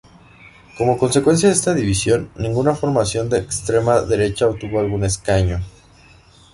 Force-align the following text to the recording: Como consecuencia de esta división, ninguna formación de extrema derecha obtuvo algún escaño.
Como 0.79 0.97
consecuencia 0.97 1.47
de 1.49 1.53
esta 1.53 1.75
división, 1.75 2.31
ninguna 2.35 2.73
formación 2.73 3.29
de 3.29 3.37
extrema 3.37 4.01
derecha 4.01 4.47
obtuvo 4.47 4.79
algún 4.79 5.03
escaño. 5.03 5.59